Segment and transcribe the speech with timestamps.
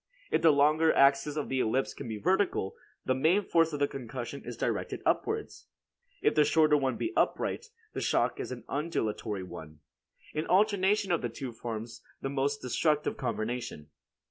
[0.31, 4.43] If the longer axis of the ellipse be vertical, the main force of the concussion
[4.43, 5.67] is directed upwards;
[6.23, 9.81] if the shorter one be upright, the shock is an undulatory one.
[10.33, 13.91] An alternation of the two forms the most destructive combination.